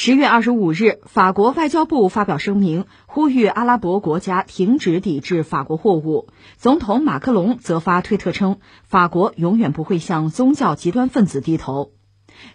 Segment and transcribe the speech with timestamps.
[0.00, 6.28] 十月二十五日，法国外交部发表声明，呼吁阿拉伯国家停止抵制法国货物。
[6.56, 11.90] 总统马克龙则发推特称，法国永远不会向宗教极端分子低头。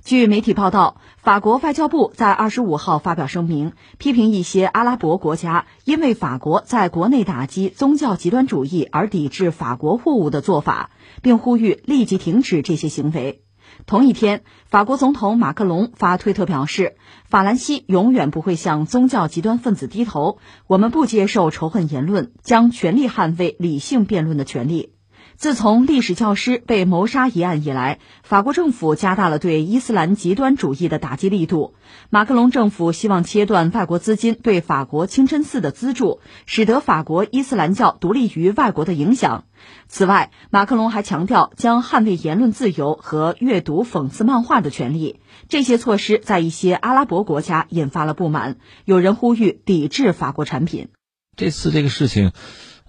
[0.06, 10.91] 据媒体报道，法国外交部在二十五号发表声明，批评一些阿拉伯国家因为法国在国内打击宗教极端主义而抵制法国货物的做法，
[11.21, 13.41] 并呼吁立即停止这些行为。
[13.85, 16.95] 同一天，法国总统马克龙发推特表示
[17.30, 24.93] ：“法兰西永远不会向宗教极端分子低头，我们不接受仇恨言论，将全力捍卫理性辩论的权利。”
[25.35, 31.75] 自从历史教师被谋杀一案以来，法国政府加大了对伊斯兰极端主义的打击力度。
[32.09, 39.45] 马克龙政府希望切断外国资金对法国清真寺的资助，使得法国伊斯兰教独立于外国的影响。
[39.87, 45.20] 此外，马克龙还强调将捍卫言论自由和阅读讽刺漫画的权利。
[45.49, 50.89] 这些措施在一些阿拉伯国家引发了不满，有人呼吁抵制法国产品。
[51.35, 52.31] 这次这个事情。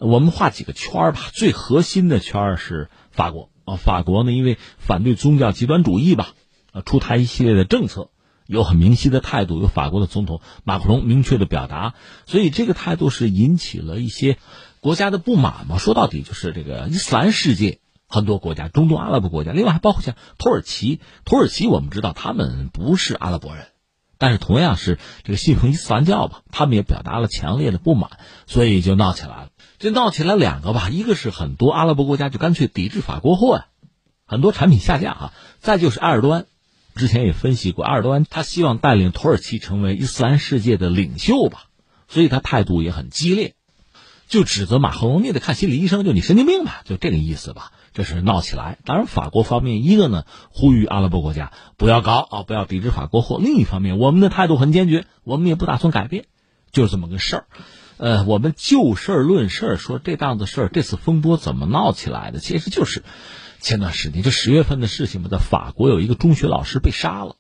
[0.04, 6.34] 我们画几个圈儿吧，最核心的圈儿是法国啊，法国呢，因为反对宗教极端主义吧，
[6.72, 8.10] 啊，出台一系列的政策，
[8.46, 11.94] 有很明晰的态度，有法国的总统马克龙明确的表达，
[12.26, 14.36] 所以这个态度是引起了一些
[14.80, 15.78] 国家的不满嘛。
[15.78, 23.68] 说到底就是这个伊斯兰世界很多国家，中东阿拉伯国家，另外还包括像土耳其，土耳其我们知道他们不是阿拉伯人。
[24.16, 28.10] 但是同样是这个信奉伊斯兰教吧，他们也表达了强烈的不满，
[28.46, 29.48] 所以就闹起来了。
[29.84, 33.66] 这闹起来两个吧，一个是很多阿拉伯国家就干脆抵制法国货呀，
[34.24, 35.32] 很多产品下架啊。
[35.60, 36.46] 再就是埃尔多安，
[36.94, 41.64] 之前也分析过，埃尔多安他希望带领土耳其成为伊斯兰世界的领袖吧，
[42.08, 43.56] 所以他态度也很激烈，
[44.26, 47.70] 就指责马克龙，你得看心理医生，就你神经病吧，就这个意思吧。
[47.92, 56.24] 这是闹起来，当然法国方面一个呢，呼吁阿拉伯国家不要搞啊，不要抵制法国货；另一方面，我们的态度很坚决，我们也不打算改变，
[56.72, 57.46] 就是这么个事儿。
[57.96, 62.38] 呃，我们就事论事说这档子事儿，这次风波怎么闹起来的？
[62.40, 63.02] 其实就是
[63.60, 67.36] 前段时间，就十月份的事情嘛，在法国有一个中学老师被杀了。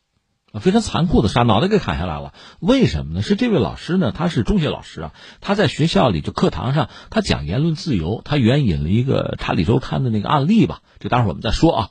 [0.60, 2.32] 非常残酷的杀，脑袋给砍下来了。
[2.60, 3.22] 为什么呢？
[3.22, 4.12] 是这位老师呢？
[4.12, 10.82] 他是中学老师啊，他在学校里就课堂上，他讲言论自由，他援引了一个《查理周刊》的那个案例吧。
[11.00, 11.88] 这待会儿我们再说啊。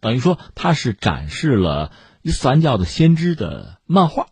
[0.00, 4.26] 等于说他是展示了伊斯兰教的先知的漫画。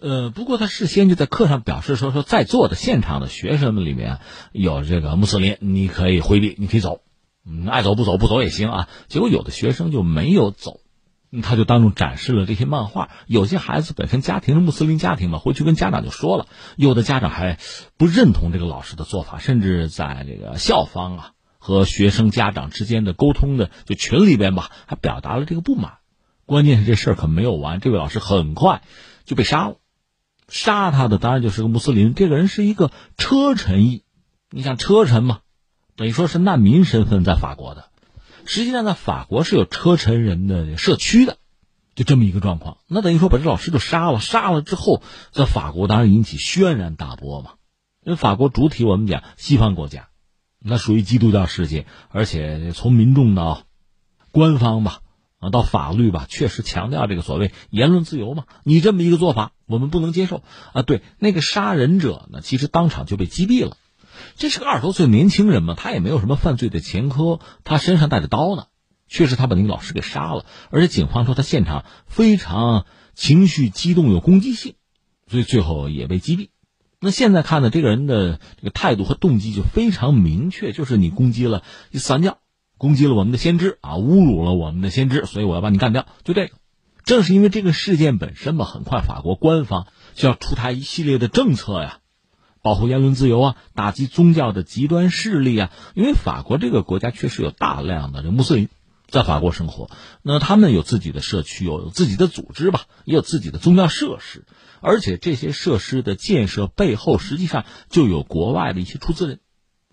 [0.00, 4.18] 呃，不过他事先就在课上表示说，说在座的现场的学生们里面
[4.52, 7.02] 有这个穆斯林，你可以回避，你可以走，
[7.46, 8.88] 嗯，爱走不走，不走也行啊。
[9.08, 10.80] 结果有的学生就没有走。
[11.44, 17.56] 他就当众展示了这些漫画，有些孩子本身家庭是穆斯林家庭嘛，回去跟家长就说了，有的家长还
[17.96, 25.98] 不认同这个老师的做法，甚至在这个校方啊和学生家长之间的沟通的就群里边吧，还表达了这个不满。
[26.46, 28.82] 关键是这事儿可没有完，这位老师很快
[29.24, 29.76] 就被杀了，
[30.50, 34.02] 杀他的当然就是个穆斯林，这个人是一个车臣裔，
[34.50, 35.40] 你想车臣嘛，
[35.96, 37.86] 等于说是难民身份在法国的。
[38.46, 41.36] 实际上，在法国是有车臣人的社区的，
[41.94, 42.78] 就这么一个状况。
[42.88, 47.52] 那等于说把这老师就杀了，杀了之后，在法国当然引起轩然大波嘛。
[48.02, 50.08] 因为法国主体我们讲西方国家，
[50.58, 53.62] 那属于基督教世界，而且从民众到
[54.32, 55.00] 官方吧，
[55.40, 58.44] 啊到法律吧，确实强调这个所谓言论自由嘛。
[58.62, 60.82] 你这么一个做法，我们不能接受啊。
[60.82, 63.76] 对，那个杀人者呢，其实当场就被击毙了。
[64.36, 68.66] 这是个二十多岁年轻人嘛，他也没有什么犯罪的前科，他身上带着刀呢，
[69.08, 72.84] 确实他把那个老师给杀了，而且警方说他现场非常
[73.14, 74.74] 情绪激动，有攻击性，
[75.26, 76.50] 所以最后也被击毙。
[77.00, 82.36] 那现在看呢，这个人的这个态度和动机就非常明确，就是你攻击了伊斯兰教，
[82.80, 86.54] 攻击了我们的先知啊，侮辱了我们的先知，所以我要把你干掉，就这个。
[87.04, 91.98] 正是因为这个事件本身嘛，很快法国官方就要出台一系列的政策呀。
[92.62, 95.70] 保护言论自由啊，打击宗教的极端势力啊！
[95.94, 98.70] 因为法国这个国家确实有大量的这穆斯林
[99.08, 99.90] 在法国生活，
[100.22, 104.46] 那他们有自己的社区，有自己的组织吧，也有自己的宗教设施，
[104.80, 109.40] 而且这些设施的建设背后，实际上就有国外的一些出资人，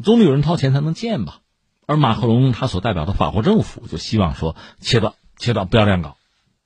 [0.01, 1.39] 总得有人掏钱才能建吧。
[1.87, 6.17] 而马克龙他所代表的法国政府就希望说，切断，切断，不要这样搞，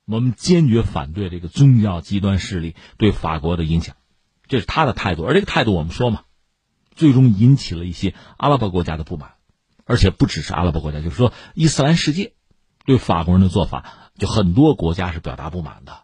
[0.04, 3.94] 我们坚决反对这个宗教极端势力对法国的影响。
[4.48, 6.22] 这是他的态度，而这个态度我们说嘛，
[6.96, 9.34] 最终引起了一些阿拉伯国家的不满，
[9.84, 12.34] 而且不只是阿拉伯国家，就是说伊斯兰世界
[12.84, 16.00] 对法国人的做法，就很多国家是表达不满的，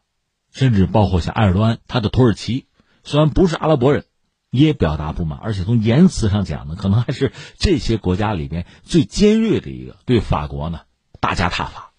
[0.52, 2.68] 甚至包括像埃尔多安，他的土耳其
[3.02, 4.04] 虽然不是阿拉伯人，
[4.50, 10.80] 也表达不满，而且从言辞上讲呢，可能还是这些国家里边最尖锐的一个，对法国呢
[11.20, 11.92] 大加挞伐，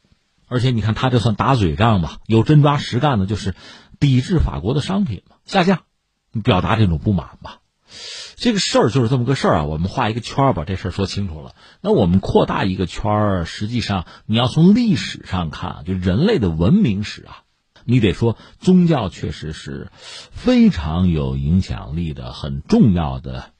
[0.47, 3.55] 而且你看他这算打嘴仗吧，有真抓实干的，就是。
[4.01, 5.81] 抵制法国的商品嘛，下架，
[6.41, 7.57] 表达这种不满吧。
[8.37, 9.63] 这个事儿就是这么个事儿啊。
[9.65, 11.53] 我们画一个圈儿，把这事儿说清楚了。
[11.81, 17.43] 那我们扩大一个圈儿，实际上你要从历史上看，就人类的文明史啊，
[17.89, 19.91] 你得说宗教确实是
[20.29, 23.53] 非常有影响力的、很重要的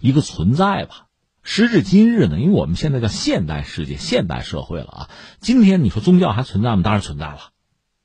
[0.00, 1.06] 一个存在吧。
[1.44, 5.10] 时至今日呢，因为我们现在叫现代世界、现代社会了啊。
[5.38, 6.82] 今天你说宗教还存在吗？
[6.82, 7.52] 当然存在了。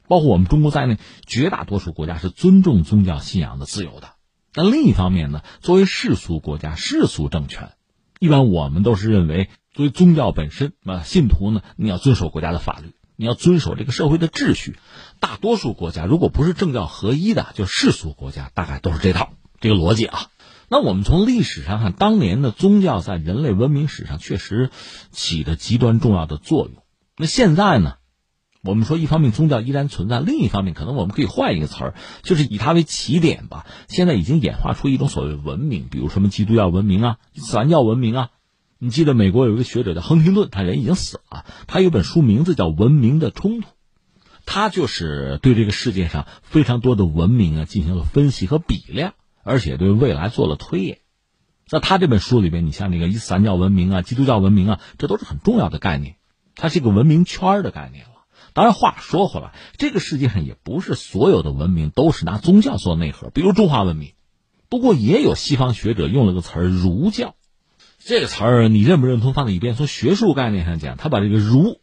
[0.07, 4.09] 包括我们中国在内，绝大多数国家是尊重宗教信仰的自由的。
[4.53, 7.71] 但另一方面呢，作为世俗国家、世俗政权，
[8.19, 14.77] 一般我们都是认为，作为宗教本身啊，信徒呢，你要遵守国家的法律，你要遵守这个社会的秩序。
[15.19, 20.27] 大多数国家如果不是政教合一的，就世俗国家，大概都是这套这个逻辑啊。
[20.69, 24.71] 那我们从历史上看，当年的宗教在人类文明史上确实
[25.11, 26.83] 起着极端重要的作用。
[27.17, 27.95] 那现在呢？
[28.65, 33.65] 我们说，一方面宗教依然存在，另一方面可能我们可以换一个词儿，就是以它为起点吧。
[33.89, 38.29] 现在已经演化出一种所谓文明，比如什么基督教文明啊、伊斯兰教文明啊。
[38.83, 43.67] 你记得美国有一个学者叫亨廷顿，他人已经死了，他有本书名字叫《文明的冲突》，
[44.45, 50.97] 他就是对这个世界上非常多的文明啊进行了分析和比量，而且对未来做了推演。
[51.65, 56.17] 在他这本书里边，你像那个伊斯兰教文明啊、基督教文明啊，这都是很重要的概念，
[56.53, 58.11] 它是一个文明圈的概念了。
[58.51, 64.11] 当然，话说回来，这个世界上也不是所有的文明都是拿宗教做内核，比如中华文明。
[64.67, 67.35] 不过，也有西方学者用了个词“儒教”，
[68.05, 69.31] 这个词儿你认不认同？
[69.31, 71.79] 放在一边，从学术概念上讲，他把这个“儒”，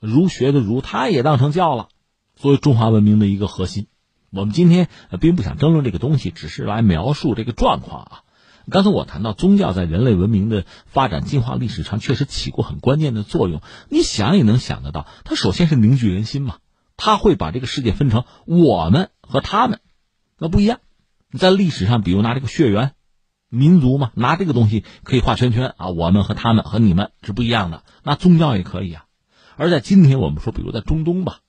[0.00, 1.88] 儒学的“儒”，他也当成教了，
[2.36, 3.86] 作为中华文明的一个核心。
[4.30, 4.88] 我们今天
[5.18, 8.20] 并不想争论这个东西，只是来描述这个状况啊。
[8.70, 13.62] 刚才我谈到宗教在人类文明的发展进化历史上确实起过很关键的作用。
[13.88, 16.56] 你想也能想得到，它首先是凝聚人心嘛，
[16.98, 19.80] 它会把这个世界分成我们和他们，
[20.38, 20.80] 那不一样。
[21.30, 22.92] 你在历史上，比如拿这个血缘、
[23.52, 27.84] 民族嘛，拿这个东西可以画圈圈啊，我们和他们和你们是不一样的。
[28.02, 29.04] 那宗教也可以啊。
[29.56, 31.40] 而在今天我们说，比如在中东吧，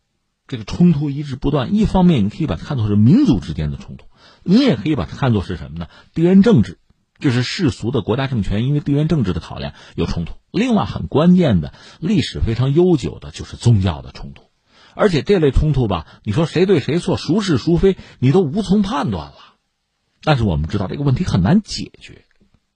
[0.46, 1.74] 这个冲突一直不断。
[1.74, 4.06] 一方面你可以把它看作是民族之间的冲突，
[4.44, 5.88] 你也可以把它看作是什么呢？
[6.14, 6.80] 地缘政治。
[7.20, 10.34] 就是世俗的国家政权，因为地缘政治的考量有冲突。
[10.52, 11.72] 另外，很关键的
[12.02, 14.44] 历史非常悠久的就是宗教的冲突，
[14.94, 19.36] 而且这类冲突吧，你说谁对谁错，孰是孰非，你都无从判断了。
[20.24, 22.24] 但是我们知道这个问题很难解决，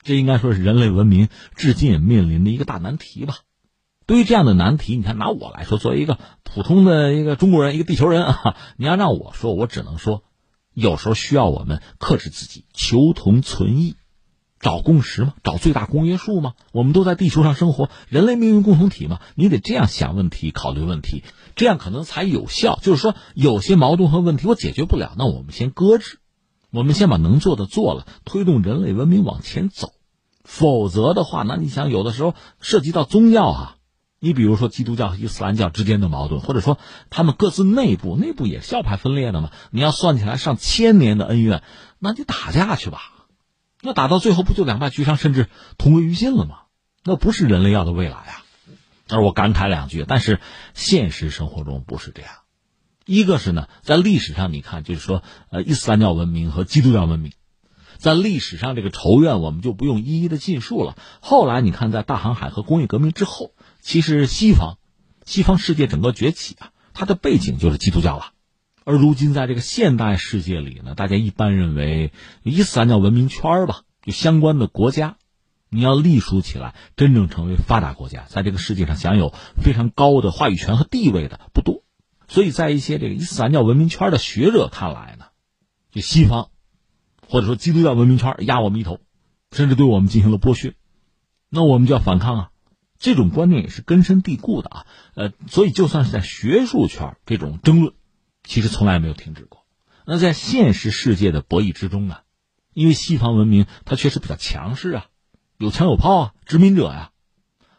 [0.04, 3.38] 这应该说是人类文明至今也面临的一个大难题吧。
[4.06, 10.24] 对于这样的难题，你看拿我来说，作为一个普通的一个中国人，一个地球人啊，你要让我说，我只能说，
[10.74, 13.96] 有时候需要我们克制自己，求同存异。
[14.60, 15.36] 找共识嘛？
[15.44, 16.54] 找最大公约数嘛？
[16.72, 21.24] 我们都在地球上生活，人类命运共同体嘛，你得这样想问题，考虑问题，
[21.56, 22.80] 这样可能才有效。
[22.82, 26.18] 就是说，有些矛盾和问题我解决不了，那我们先搁置，
[26.72, 29.94] 我们先把能做的做了，推动人类文明往前走。
[30.44, 33.76] 否则的话，那你想，有的时候涉及到宗教啊，
[34.20, 36.78] 你比如说基督教和伊斯兰教之间的矛盾，或者说
[37.10, 41.64] 他们各自内部内部也是教派分裂的嘛，你要算起来上千年的恩怨，
[42.00, 43.02] 那你打架去吧。
[43.82, 46.62] 那打到最后不就两败俱伤，甚至同归于尽了吗？
[47.04, 48.44] 那不是人类要的未来啊！
[49.10, 50.42] 而我感慨两句，但是
[50.74, 52.32] 现实生活中不是这样。
[53.08, 57.32] 一个是呢，在历史上你看，就是说，呃，伊斯兰教文明和基督教文明，
[57.98, 60.98] 在历史上这个仇怨我们就不用一一的尽述了。
[61.22, 64.78] 后来你看，在大航海和工业革命之后，其实西方，
[65.26, 68.34] 西方世界整个崛起啊，它的背景就是基督教了。
[68.84, 72.12] 而如今，在这个现代世界里呢，大家一般认为
[72.44, 75.16] 伊斯兰教文明圈吧，就相关的国家，
[75.70, 79.34] 你要隶属起来，真正成为发达国家，在这个世界上享有
[79.64, 81.84] 非常高的话语权和地位的不多。
[82.28, 85.26] 所以在一些这个伊斯兰教文明圈的学者看来呢，
[85.92, 86.50] 就西方
[87.28, 89.00] 或者说基督教文明圈压我们一头，
[89.52, 90.76] 甚至对我们进行了剥削，
[91.50, 92.52] 那我们就要反抗啊！
[93.00, 94.86] 这种观念也是根深蒂固的啊。
[95.14, 97.94] 呃，所以就算是在学术圈这种争论。
[98.44, 99.66] 其实从来没有停止过。
[100.06, 102.20] 那在现实世界的博弈之中呢，
[102.74, 105.06] 因为西方文明它确实比较强势啊，
[105.58, 107.12] 有枪有炮啊，殖民者呀，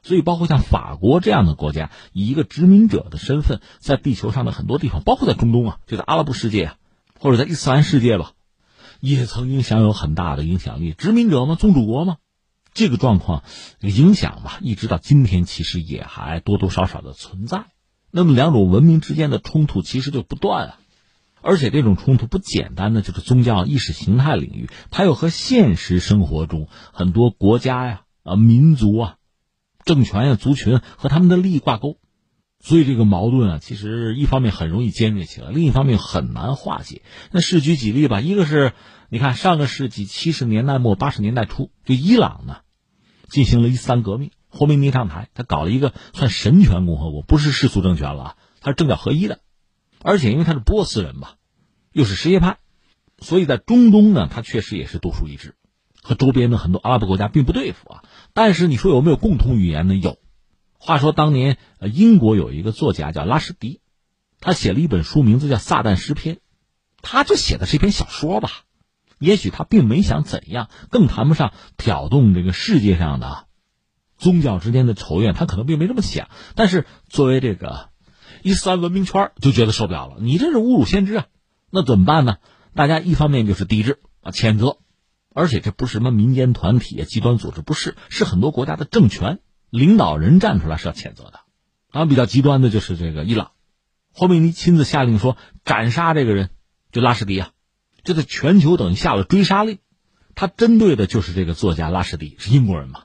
[0.08, 6.76] 所以包括像法国这样的国家，以一个殖民者的身份，在地球上的很多地方，包括在中东啊，就在阿拉伯世界啊，
[7.20, 8.32] 或者在伊斯兰世界吧，
[9.00, 10.94] 也曾经享有很大的影响力。
[10.94, 11.56] 殖民者吗？
[11.56, 12.16] 宗主国吗？
[12.72, 13.42] 这个状况
[13.80, 17.66] 影响吧，一直到今天，其实也还多多少少的存在。
[18.10, 20.78] 那么两种文明之间的冲突其实就不断啊，
[21.42, 29.16] 而且这种冲突不简单的就是宗教意识形态领域，它又和现实生活中很多国家呀、啊民族啊、
[29.88, 31.98] 政权呀、族群和他们的利益挂钩。
[32.60, 37.02] 所以这个矛盾啊，其实一方面很容易尖锐起来，另一方面很难化解。
[37.30, 38.72] 那试举几例吧，一个是
[39.08, 42.58] 你看上个世纪七十年代末八十年代初，就伊朗呢
[43.28, 49.38] 进行了一三革命，霍梅尼上台，他搞了一个算神权共和国，不是世俗政权了，他是政教合一的，
[50.02, 51.34] 而且因为他是波斯人嘛，
[51.92, 52.58] 又是什叶派，
[53.20, 55.54] 所以在中东呢，他确实也是独树一帜，
[56.08, 58.02] 和周边的很多阿拉伯国家并不对付啊。
[58.32, 59.94] 但是你说有没有共同语言呢？
[59.94, 60.16] 有。
[60.78, 63.80] 话说当年，呃，英国有一个作家叫拉什迪，
[64.40, 66.36] 他写了一本书，名字叫《撒旦诗篇》，
[67.02, 68.48] 他就写的是一篇小说吧。
[69.18, 73.44] 也许他并没想怎样，更谈不上挑动这个世界上的
[74.16, 76.30] 宗教之间的仇怨，他可能并没这么想。
[76.54, 77.90] 但是作为这个
[78.42, 80.16] 伊斯兰文明圈，就觉得受不了了。
[80.20, 81.26] 你这是侮辱先知啊！
[81.70, 82.36] 那怎么办呢？
[82.74, 84.78] 大家一方面就是抵制啊，谴责，
[85.34, 89.40] 而且这不是什么民间团体啊、极端组织，不是，是很多国家的政权。
[89.70, 91.40] 领导人站出来是要谴责的，
[91.92, 93.50] 然后比较极端的就是这个伊朗，
[94.14, 96.48] 霍梅尼亲自下令说斩杀这个人，
[96.90, 97.50] 就拉什迪啊，
[98.02, 99.78] 这在全球等于下了追杀令，
[100.34, 103.02] 他针对的就是这个作家拉什迪，是英国人嘛，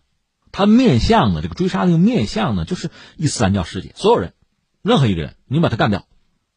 [0.53, 4.33] 他面向的这个追杀令面向的就是伊斯兰教世界所有人，
[4.81, 6.07] 任何一个人，你把他干掉，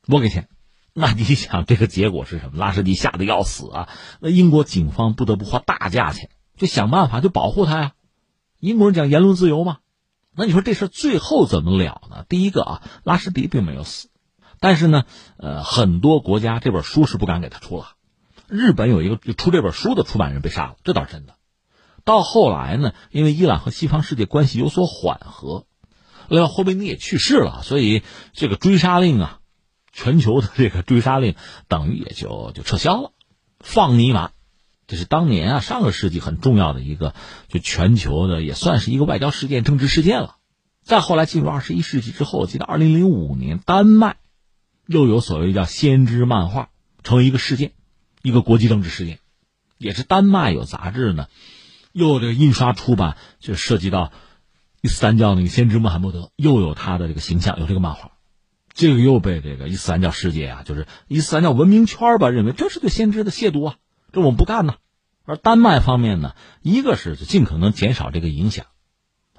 [0.07, 0.49] 我给钱，
[0.99, 2.59] 那你想这个结果是什么？
[2.59, 3.89] 拉什迪吓得要死啊，
[4.19, 7.93] 那英国警方不得不花大价钱，就想办法就保护他呀，
[8.61, 9.77] 英国人讲言论自由嘛。
[10.35, 12.25] 那你说这事最后怎么了呢？
[12.31, 14.09] 第一个啊，拉什迪并没有死，
[14.59, 15.05] 但是呢，
[15.37, 17.89] 呃，很多国家这本书是不敢给他出了。
[18.49, 21.35] 日本有一个出这本书的出版人被杀了，这倒是真的。
[22.05, 25.67] 到后来呢，因为伊朗和西方世界关系有所缓和，
[26.29, 29.41] 另外霍梅尼也去世了，所以这个追杀令啊，
[29.97, 31.35] 全球的这个追杀令
[31.69, 33.13] 等于也就就撤销了，
[33.59, 34.31] 放你一马。
[34.87, 37.15] 这是当年啊，上个世纪很重要的一个，
[37.49, 40.37] 就全球的也算是一个外交事件、政治事件了。
[40.83, 44.17] 再后来进入二十一世纪之后，我记得二零零五年，丹麦
[44.87, 46.69] 又有所谓叫“先知漫画”
[47.03, 47.73] 成为一个事件，
[48.23, 49.19] 一个国际政治事件，
[49.79, 51.27] 也是丹麦有杂志呢，
[51.91, 54.13] 又这个印刷出版，就涉及到
[54.83, 58.13] 伊斯兰教那个先知穆罕默德，又有他的这个形象，有这个漫画，
[58.77, 63.77] 这个又被这个伊斯兰教世界啊，就是伊斯兰教文明圈吧，认为这是对先知的亵渎啊。
[64.13, 64.75] 这我们不干呢，
[65.25, 68.67] 而丹麦方面呢，一个是尽可能减少这个影响，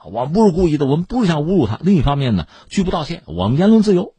[0.03, 1.77] 我们不是故意的，我们不是想侮辱他。
[1.83, 4.15] 另一方面呢，拒不道歉，我们言论自由，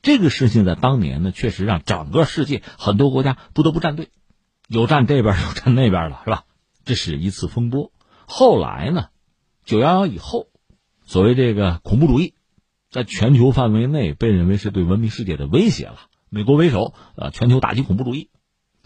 [0.00, 4.08] 这个事情在当年呢，确实让整个世界很多国家不得不站队，
[4.68, 6.44] 有站这边，有站那边了，是吧？
[6.86, 7.92] 这是一次风波。
[8.26, 9.08] 后来呢，
[9.66, 10.46] 九幺幺以后，
[11.04, 12.32] 所谓这个恐怖主义，
[12.96, 15.96] 在全球范围内被认为是对文明世界的威胁了。
[16.30, 18.30] 美国为首，呃，全球打击恐怖主义。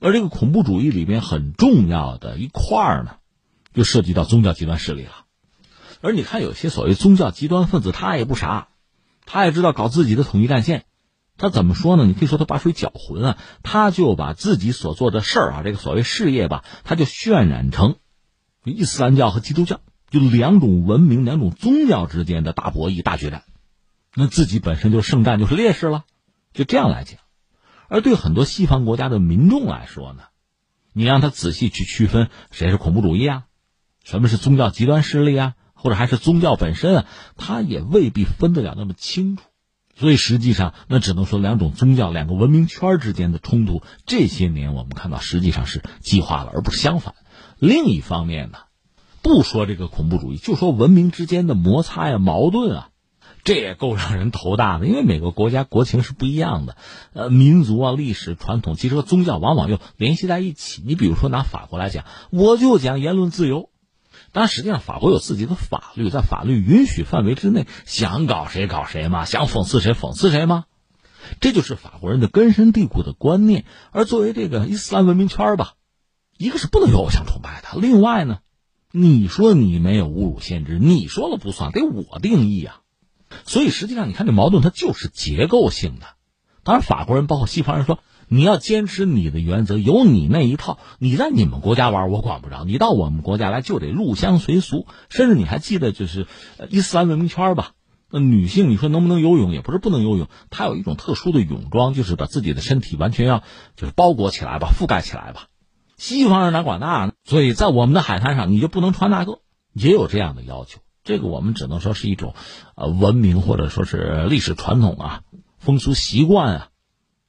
[0.00, 3.12] 而这个恐怖主义里边很重要的一块儿呢，
[3.72, 5.12] 就涉及到宗教极端势力了。
[6.02, 8.68] 而你看，有些所谓宗教极端分子，他也不傻，
[9.26, 10.84] 他也知道搞自己的统一战线。
[11.38, 12.04] 他怎么说呢？
[12.04, 17.96] 你可以说他把水搅浑啊，他就把自己所做的事儿啊，这个所谓事业吧，他就渲染成
[18.64, 23.44] 伊斯兰教和基督教就两种文明、两种宗教之间的大博弈、大决战。
[24.14, 26.04] 那自己本身就是胜战，就是劣势了。
[26.52, 27.20] 就这样来讲。
[27.88, 30.22] 而对很多西方国家的民众来说呢，
[30.92, 33.44] 你让他仔细去区分谁是恐怖主义啊，
[34.04, 39.44] 什么是宗教极端势力啊，或者还是宗教本身啊，他也未必分得了那么清楚。
[39.96, 47.14] 所以实际上，那只能说两种宗教、两个文明圈之间的冲突，这些年我们看到实际上是激化了，而不是相反。
[47.58, 48.58] 另一方面呢，
[49.20, 52.89] 不说这个恐怖主义，就说文明之间的摩擦呀、矛盾啊。
[53.42, 56.76] 这也够让人头大的，因为每个国家国情是不一样的，
[57.14, 60.82] 呃，民族啊、历史传统，其实和宗教往往又联系在一起。
[60.84, 63.70] 你比如说拿法国来讲，我就讲言论自由，
[64.32, 70.64] 但实际上法国有自己的法律，在法律允许范围之内，想搞谁搞谁嘛，想讽刺谁讽刺谁嘛，
[71.40, 73.64] 这就是法国人的根深蒂固的观念。
[73.90, 75.74] 而作为这个伊斯兰文明圈吧，
[76.36, 78.40] 一个是不能有偶像崇拜的，另外呢，
[78.92, 82.79] 你说你没有侮辱先知，你说了不算，得我定义啊。
[83.44, 86.06] 所以实际上，你看这矛盾，它就是结构性的。
[86.62, 92.64] 当然，法国人包括西方人说，你要坚持你的原则，有你那一套，你在你们国家玩，我管不着。
[92.64, 94.86] 你到我们国家来，就得入乡随俗。
[95.08, 96.26] 甚至你还记得，就是
[96.68, 97.72] 伊斯兰文明圈吧？
[98.12, 99.52] 那女性，你说能不能游泳？
[99.52, 103.42] 也不是不能游泳，她有一种特殊的泳装，就是把自己的身体完全要
[103.76, 105.46] 就是包裹起来吧，覆盖起来吧。
[105.96, 107.12] 西方人哪管那？
[107.24, 109.40] 所以在我们的海滩上，你就不能穿那个，
[109.72, 110.80] 也有这样的要求。
[111.10, 112.36] 这个我们只能说是一种，
[112.76, 115.22] 呃，文明或者说是历史传统啊，
[115.58, 116.68] 风俗习惯啊，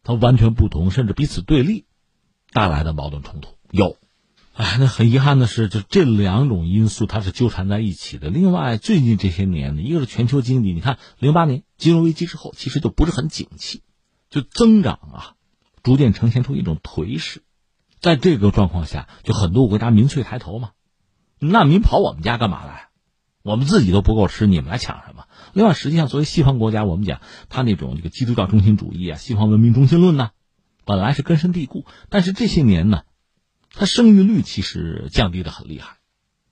[0.03, 1.85] 它完全不同，甚至彼此对立，
[2.53, 3.97] 带来的矛盾冲突有。
[4.53, 8.29] 哎，那很遗憾的是，就这两种因素它是纠缠在一起的。
[8.29, 13.81] 另外，最近这些年呢，一个是全球经济，你看零八年金融危机之后，其实就不是很景气，
[14.29, 15.33] 就增长啊，
[15.81, 17.41] 逐渐呈现出一种颓势。
[17.99, 20.71] 在这个状况下，就很多国家民粹抬头嘛，
[21.39, 22.89] 那您跑我们家干嘛来？
[23.43, 25.25] 我们自己都不够吃，你们来抢什么？
[25.53, 30.31] 另外，实际上作为西方国家，我们讲他那种这个基督教中心主义啊，西方文明中心论呢，
[30.85, 33.03] 本来是根深蒂固，但是这些年呢。
[33.73, 35.95] 它生育率其实降低的很厉害，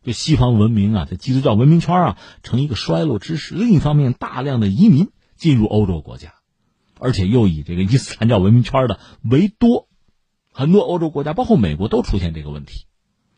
[0.04, 3.56] 就西方文明啊，在基督教文明圈啊，成一个衰落之势。
[3.56, 6.36] 另一方面，大量的移民进入欧洲国家，
[6.98, 9.90] 而且又以这个伊斯兰教文明圈的为多，
[10.54, 12.86] 很多欧洲国家，包括美国，都出现这个问题。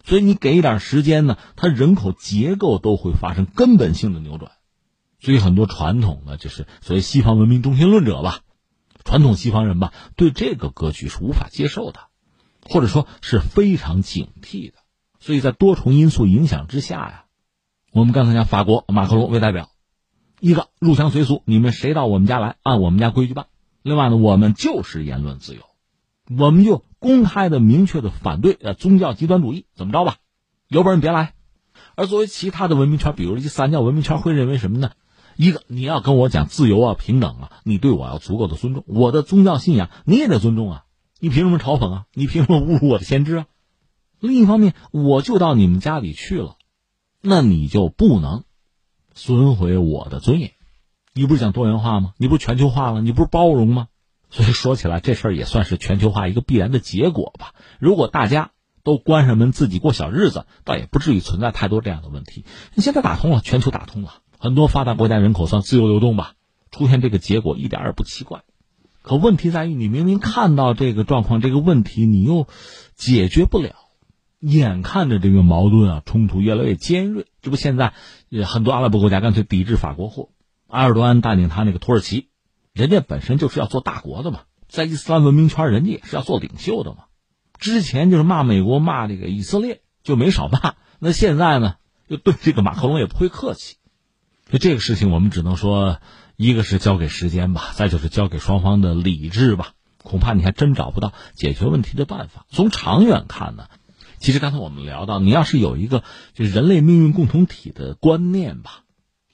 [0.03, 4.51] 所以你给一点时间呢，它人口结构都会发生根本性的扭转。
[5.19, 8.39] 所以很多传统的就是所谓西方文明中心论者吧，
[9.03, 11.99] 传统西方人吧，对这个格局是无法接受的。
[12.63, 14.77] 或者说是非常警惕的，
[15.19, 17.25] 所以在多重因素影响之下呀，
[17.91, 19.71] 我们刚才讲法国马克龙为代表，
[20.39, 23.47] 一个入乡随俗，你们谁到我们家来，按我们家规矩办；
[23.81, 25.61] 另外呢，我们就是言论自由，
[26.37, 30.17] 我们就公开的、明确的反对呃宗教极端主义，怎么着吧？
[30.67, 31.33] 有本事你别来。
[31.95, 34.91] 而作为其他的文明圈，比如一三教文明圈，会认为什么呢？
[35.35, 40.85] 一个你要跟我讲自由啊、平等啊，你对我要足够的尊重，我的宗教信仰你也得尊重啊。
[41.19, 42.05] 你凭什么嘲讽啊？
[42.13, 43.45] 你凭什么侮辱我的先知啊？
[44.19, 46.55] 另一方面，我就到你们家里去了，
[47.21, 48.43] 那你就不能
[49.13, 50.51] 损毁我的尊严。
[51.13, 52.13] 你不是讲多元化吗？
[52.17, 53.01] 你不是全球化了？
[53.01, 53.87] 你不是包容吗？
[54.31, 57.53] 所以说起来，这事儿也算是全球化一个必然的结果吧。
[57.79, 58.51] 如果大家
[58.83, 62.45] 都关上门自己过小日子，倒也不至于存在太多这样的问题。
[62.73, 66.33] 你现在打通了，全球打通了，很多发达国家人口算自由流动吧，
[66.71, 68.41] 出现这个结果一点也不奇怪。
[69.03, 72.47] 可问题在于，你明明看到这个状况，这个问题你又
[72.95, 73.75] 解决不了，
[74.39, 77.93] 眼看着这个矛盾啊冲突越来越尖锐，这不现在
[78.45, 80.29] 很多阿拉伯国家干脆抵制法国货，
[80.67, 82.29] 埃尔多安带领他那个土耳其，
[82.73, 87.05] 人家本身就是要做大国的嘛，在伊斯兰文明圈人家也是要做领袖的嘛，
[87.59, 91.75] 之前就是骂美国骂这个以色列就没少骂，那现在呢
[92.07, 93.77] 又对这个马克龙也不会客气，
[94.51, 95.99] 就这个事情我们只能说。
[96.37, 99.73] 一个是交给时间吧，再就是交给双方的理智吧。
[100.01, 102.47] 恐怕你还真找不到解决问题的办法。
[102.49, 103.67] 从长远看呢，
[104.17, 106.03] 其实刚才我们聊到，你要是有一个
[106.33, 108.85] 就人类命运共同体的观念吧，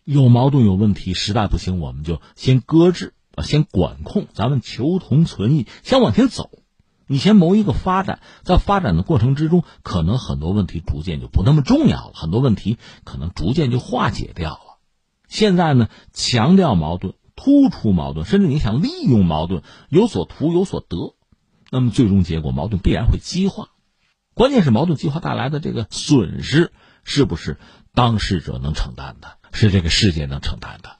[0.03, 6.49] 有矛盾有问题，实在不行我们就先搁置啊，先管控，咱们求同存异，先往前走。
[7.05, 14.79] 你先谋一个发展，在发展的过程之中，可能很多问题逐渐就不那么重要了，很多问题可能逐渐就化解掉了。
[15.27, 21.15] 现在呢，强调矛盾，突出矛盾，甚至你想利用矛盾有所图有所得，
[21.69, 23.69] 那么最终结果矛盾必然会激化。
[24.33, 26.73] 关键是矛盾激化带来的这个损失，
[27.03, 27.57] 是不是
[27.93, 30.96] 当事者能承担的，是这个世界能承担的？